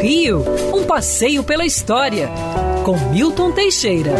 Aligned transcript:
Rio, 0.00 0.44
um 0.74 0.84
passeio 0.84 1.42
pela 1.42 1.64
história, 1.64 2.28
com 2.84 2.96
Milton 3.10 3.52
Teixeira. 3.52 4.12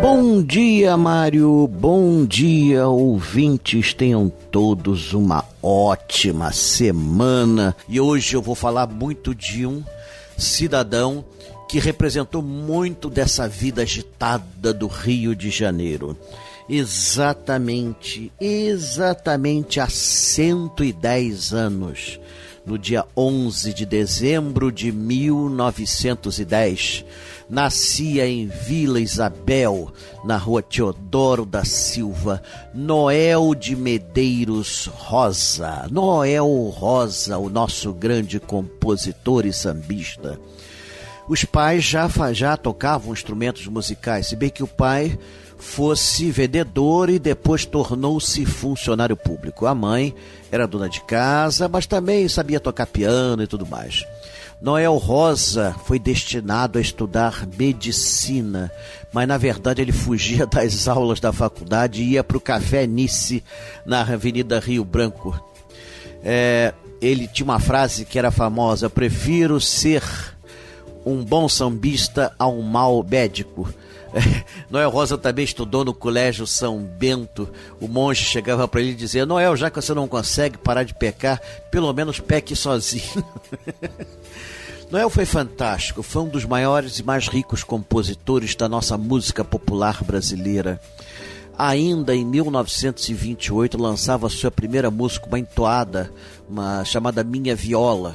Bom 0.00 0.42
dia, 0.42 0.96
Mário. 0.96 1.66
Bom 1.66 2.24
dia, 2.24 2.86
ouvintes. 2.86 3.92
Tenham 3.92 4.32
todos 4.50 5.12
uma 5.12 5.44
ótima 5.62 6.52
semana. 6.52 7.76
E 7.88 8.00
hoje 8.00 8.34
eu 8.34 8.42
vou 8.42 8.54
falar 8.54 8.86
muito 8.86 9.34
de 9.34 9.66
um 9.66 9.82
cidadão 10.38 11.24
que 11.68 11.78
representou 11.78 12.40
muito 12.40 13.10
dessa 13.10 13.48
vida 13.48 13.82
agitada 13.82 14.72
do 14.72 14.86
Rio 14.86 15.34
de 15.34 15.50
Janeiro. 15.50 16.16
Exatamente, 16.68 18.32
exatamente 18.40 19.80
há 19.80 19.88
110 19.88 21.52
anos 21.52 22.18
no 22.66 22.76
dia 22.76 23.04
11 23.16 23.72
de 23.72 23.86
dezembro 23.86 24.72
de 24.72 24.90
1910. 24.90 27.04
Nascia 27.48 28.26
em 28.26 28.48
Vila 28.48 28.98
Isabel, 28.98 29.92
na 30.24 30.36
rua 30.36 30.60
Teodoro 30.60 31.46
da 31.46 31.64
Silva, 31.64 32.42
Noel 32.74 33.54
de 33.54 33.76
Medeiros 33.76 34.86
Rosa. 34.86 35.86
Noel 35.88 36.48
Rosa, 36.76 37.38
o 37.38 37.48
nosso 37.48 37.92
grande 37.92 38.40
compositor 38.40 39.46
e 39.46 39.52
sambista. 39.52 40.36
Os 41.28 41.44
pais 41.44 41.84
já, 41.84 42.08
já 42.32 42.56
tocavam 42.56 43.12
instrumentos 43.12 43.66
musicais, 43.66 44.28
se 44.28 44.36
bem 44.36 44.48
que 44.48 44.62
o 44.62 44.68
pai 44.68 45.18
fosse 45.58 46.30
vendedor 46.30 47.08
e 47.10 47.18
depois 47.18 47.64
tornou-se 47.64 48.44
funcionário 48.44 49.16
público. 49.16 49.66
A 49.66 49.74
mãe 49.74 50.14
era 50.50 50.66
dona 50.66 50.88
de 50.88 51.00
casa, 51.02 51.68
mas 51.68 51.86
também 51.86 52.28
sabia 52.28 52.60
tocar 52.60 52.86
piano 52.86 53.42
e 53.42 53.46
tudo 53.46 53.66
mais. 53.66 54.04
Noel 54.60 54.96
Rosa 54.96 55.74
foi 55.84 55.98
destinado 55.98 56.78
a 56.78 56.80
estudar 56.80 57.46
medicina, 57.58 58.70
mas 59.12 59.28
na 59.28 59.36
verdade 59.36 59.82
ele 59.82 59.92
fugia 59.92 60.46
das 60.48 60.88
aulas 60.88 61.20
da 61.20 61.32
faculdade 61.32 62.02
e 62.02 62.12
ia 62.12 62.24
para 62.24 62.36
o 62.36 62.40
Café 62.40 62.86
Nice, 62.86 63.42
na 63.84 64.00
Avenida 64.00 64.58
Rio 64.58 64.84
Branco. 64.84 65.38
É, 66.22 66.72
ele 67.00 67.28
tinha 67.28 67.44
uma 67.44 67.60
frase 67.60 68.04
que 68.04 68.18
era 68.18 68.30
famosa: 68.30 68.88
Prefiro 68.88 69.60
ser 69.60 70.02
um 71.06 71.24
bom 71.24 71.48
sambista 71.48 72.34
a 72.36 72.48
um 72.48 72.62
mau 72.62 73.06
médico. 73.08 73.72
Noel 74.68 74.90
Rosa 74.90 75.16
também 75.16 75.44
estudou 75.44 75.84
no 75.84 75.94
Colégio 75.94 76.46
São 76.46 76.78
Bento. 76.80 77.48
O 77.80 77.86
monge 77.86 78.24
chegava 78.24 78.66
para 78.66 78.80
ele 78.80 78.92
dizia: 78.92 79.24
Noel, 79.24 79.56
já 79.56 79.70
que 79.70 79.80
você 79.80 79.94
não 79.94 80.08
consegue 80.08 80.58
parar 80.58 80.82
de 80.82 80.94
pecar, 80.94 81.40
pelo 81.70 81.92
menos 81.92 82.18
peque 82.18 82.56
sozinho. 82.56 83.24
Noel 84.90 85.10
foi 85.10 85.24
fantástico, 85.24 86.02
foi 86.02 86.22
um 86.22 86.28
dos 86.28 86.44
maiores 86.44 86.98
e 86.98 87.02
mais 87.02 87.28
ricos 87.28 87.64
compositores 87.64 88.54
da 88.54 88.68
nossa 88.68 88.96
música 88.96 89.44
popular 89.44 90.02
brasileira. 90.04 90.80
Ainda 91.58 92.14
em 92.14 92.24
1928 92.24 93.80
lançava 93.80 94.28
sua 94.28 94.50
primeira 94.50 94.90
música, 94.90 95.26
uma 95.26 95.38
entoada, 95.38 96.12
uma 96.48 96.84
chamada 96.84 97.24
Minha 97.24 97.56
Viola. 97.56 98.14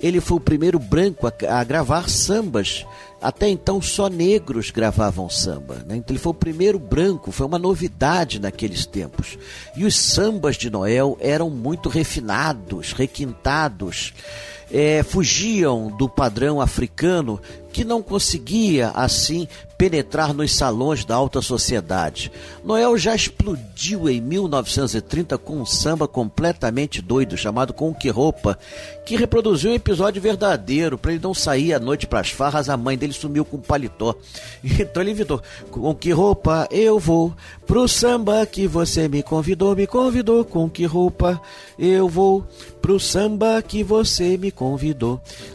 Ele 0.00 0.20
foi 0.20 0.36
o 0.36 0.40
primeiro 0.40 0.78
branco 0.78 1.26
a, 1.26 1.32
a 1.60 1.64
gravar 1.64 2.08
sambas 2.08 2.84
até 3.24 3.48
então 3.48 3.80
só 3.80 4.08
negros 4.08 4.70
gravavam 4.70 5.30
samba. 5.30 5.76
Né? 5.86 5.96
Então 5.96 6.12
ele 6.12 6.18
foi 6.18 6.30
o 6.30 6.34
primeiro 6.34 6.78
branco, 6.78 7.32
foi 7.32 7.46
uma 7.46 7.58
novidade 7.58 8.38
naqueles 8.38 8.84
tempos. 8.84 9.38
E 9.74 9.86
os 9.86 9.96
sambas 9.96 10.56
de 10.56 10.68
Noel 10.68 11.16
eram 11.18 11.48
muito 11.48 11.88
refinados, 11.88 12.92
requintados. 12.92 14.12
É, 14.76 15.04
fugiam 15.04 15.88
do 15.96 16.08
padrão 16.08 16.60
africano 16.60 17.40
que 17.74 17.84
não 17.84 18.00
conseguia, 18.00 18.90
assim, 18.94 19.48
penetrar 19.76 20.32
nos 20.32 20.54
salões 20.54 21.04
da 21.04 21.16
alta 21.16 21.42
sociedade. 21.42 22.30
Noel 22.64 22.96
já 22.96 23.14
explodiu 23.14 24.08
em 24.08 24.20
1930 24.20 25.36
com 25.38 25.60
um 25.60 25.66
samba 25.66 26.06
completamente 26.06 27.02
doido 27.02 27.36
chamado 27.36 27.72
Com 27.72 27.92
Que 27.92 28.08
Roupa, 28.10 28.56
que 29.04 29.16
reproduziu 29.16 29.72
um 29.72 29.74
episódio 29.74 30.22
verdadeiro. 30.22 30.96
Para 30.96 31.12
ele 31.12 31.22
não 31.22 31.34
sair 31.34 31.74
à 31.74 31.80
noite 31.80 32.06
para 32.06 32.20
as 32.20 32.30
farras, 32.30 32.68
a 32.68 32.76
mãe 32.76 32.96
dele 32.96 33.12
sumiu 33.12 33.44
com 33.44 33.56
um 33.56 33.60
paletó. 33.60 34.14
Então 34.84 35.02
ele 35.02 35.10
inventou: 35.10 35.42
Com 35.70 35.94
que 35.94 36.12
roupa 36.12 36.68
eu 36.70 36.98
vou 36.98 37.34
pro 37.66 37.88
samba 37.88 38.46
que 38.46 38.66
você 38.66 39.08
me 39.08 39.22
convidou? 39.22 39.74
Me 39.74 39.86
convidou. 39.86 40.44
Com 40.44 40.70
que 40.70 40.84
roupa 40.84 41.40
eu 41.78 42.08
vou 42.08 42.46
pro 42.80 43.00
samba 43.00 43.60
que 43.62 43.82
você 43.82 44.36
me 44.36 44.50
convidou? 44.50 44.63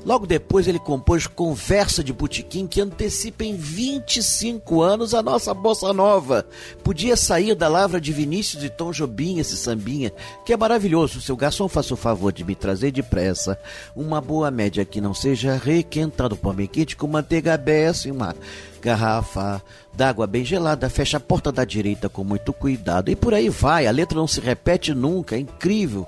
Logo 0.05 0.27
depois 0.27 0.67
ele 0.67 0.79
compôs 0.79 1.25
Conversa 1.27 2.03
de 2.03 2.13
Botequim 2.13 2.67
que 2.67 2.81
antecipa 2.81 3.43
em 3.43 3.55
25 3.55 4.81
anos 4.81 5.13
a 5.13 5.21
nossa 5.21 5.53
bossa 5.53 5.91
nova. 5.91 6.45
Podia 6.83 7.15
sair 7.15 7.55
da 7.55 7.67
lavra 7.67 7.99
de 7.99 8.13
Vinícius 8.13 8.63
e 8.63 8.69
Tom 8.69 8.91
Jobim 8.91 9.39
esse 9.39 9.57
sambinha, 9.57 10.11
que 10.45 10.53
é 10.53 10.57
maravilhoso. 10.57 11.21
Seu 11.21 11.35
garçom, 11.35 11.67
faça 11.67 11.93
o 11.93 11.97
favor 11.97 12.31
de 12.31 12.43
me 12.43 12.55
trazer 12.55 12.91
depressa 12.91 13.59
uma 13.95 14.21
boa 14.21 14.51
média 14.51 14.85
que 14.85 15.01
não 15.01 15.13
seja 15.13 15.55
requentado 15.55 16.35
por 16.35 16.53
bem 16.53 16.67
quente 16.67 16.95
com 16.95 17.07
manteiga 17.07 17.57
beça 17.57 18.07
e 18.07 18.11
uma 18.11 18.35
garrafa 18.81 19.61
d'água 19.93 20.25
bem 20.25 20.45
gelada, 20.45 20.89
fecha 20.89 21.17
a 21.17 21.19
porta 21.19 21.51
da 21.51 21.65
direita 21.65 22.07
com 22.07 22.23
muito 22.23 22.53
cuidado. 22.53 23.11
E 23.11 23.15
por 23.15 23.33
aí 23.33 23.49
vai, 23.49 23.85
a 23.85 23.91
letra 23.91 24.17
não 24.17 24.27
se 24.27 24.39
repete 24.39 24.93
nunca, 24.93 25.35
é 25.35 25.39
incrível 25.39 26.07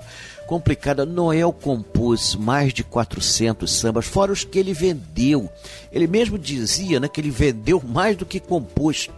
complicada. 0.52 1.06
Noel 1.06 1.50
compôs 1.50 2.34
mais 2.34 2.74
de 2.74 2.84
400 2.84 3.72
sambas, 3.72 4.04
fora 4.04 4.30
os 4.30 4.44
que 4.44 4.58
ele 4.58 4.74
vendeu. 4.74 5.50
Ele 5.90 6.06
mesmo 6.06 6.38
dizia 6.38 7.00
né, 7.00 7.08
que 7.08 7.22
ele 7.22 7.30
vendeu 7.30 7.82
mais 7.82 8.18
do 8.18 8.26
que 8.26 8.38
compôs. 8.38 9.08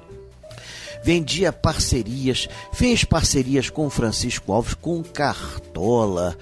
Vendia 1.02 1.52
parcerias, 1.52 2.48
fez 2.72 3.02
parcerias 3.02 3.68
com 3.68 3.90
Francisco 3.90 4.52
Alves, 4.52 4.74
com 4.74 5.02
Cartola, 5.02 6.38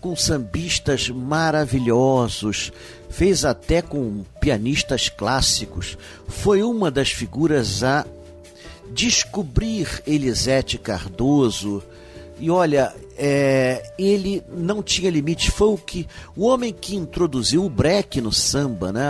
com 0.00 0.14
sambistas 0.14 1.08
maravilhosos, 1.08 2.72
fez 3.10 3.44
até 3.44 3.82
com 3.82 4.24
pianistas 4.40 5.08
clássicos. 5.08 5.98
Foi 6.28 6.62
uma 6.62 6.88
das 6.88 7.10
figuras 7.10 7.82
a 7.82 8.06
descobrir 8.92 10.04
Elisete 10.06 10.78
Cardoso. 10.78 11.82
E 12.38 12.50
olha, 12.50 12.94
é, 13.16 13.92
ele 13.98 14.42
não 14.48 14.82
tinha 14.82 15.10
limite. 15.10 15.50
Foi 15.50 15.68
o 15.68 15.78
que 15.78 16.06
o 16.36 16.46
homem 16.46 16.72
que 16.72 16.94
introduziu 16.94 17.64
o 17.64 17.70
break 17.70 18.20
no 18.20 18.32
samba, 18.32 18.92
né? 18.92 19.08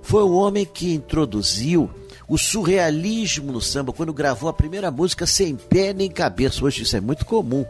Foi 0.00 0.22
o 0.22 0.32
homem 0.32 0.64
que 0.64 0.94
introduziu 0.94 1.90
o 2.30 2.38
surrealismo 2.38 3.50
no 3.50 3.60
samba, 3.60 3.92
quando 3.92 4.12
gravou 4.12 4.48
a 4.48 4.52
primeira 4.52 4.88
música 4.88 5.26
sem 5.26 5.56
pé 5.56 5.92
nem 5.92 6.08
cabeça. 6.08 6.64
Hoje 6.64 6.84
isso 6.84 6.96
é 6.96 7.00
muito 7.00 7.26
comum. 7.26 7.66